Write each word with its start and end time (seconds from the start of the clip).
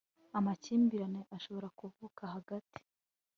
amakimbirane 0.37 1.21
ashobora 1.35 1.67
kuvuka 1.79 2.21
hagati 2.33 2.79